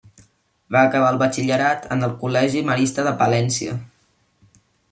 [0.75, 3.81] Va acabar el batxillerat en el col·legi Marista de Palència.